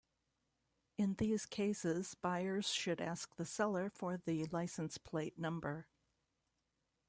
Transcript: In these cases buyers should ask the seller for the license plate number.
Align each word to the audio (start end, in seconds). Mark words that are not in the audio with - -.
In 0.97 1.13
these 1.19 1.45
cases 1.45 2.15
buyers 2.15 2.69
should 2.69 2.99
ask 2.99 3.35
the 3.35 3.45
seller 3.45 3.87
for 3.91 4.17
the 4.17 4.45
license 4.45 4.97
plate 4.97 5.37
number. 5.37 5.85